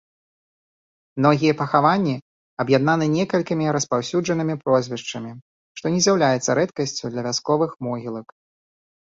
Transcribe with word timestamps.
Многія 1.19 1.53
пахаванні 1.59 2.15
аб'яднаны 2.63 3.05
некалькімі 3.17 3.65
распаўсюджанымі 3.77 4.55
прозвішчамі, 4.63 5.31
што 5.81 5.85
не 5.99 6.01
з'яўляецца 6.07 6.49
рэдкасцю 6.63 7.05
для 7.15 7.21
вясковых 7.31 7.71
могілак. 7.91 8.27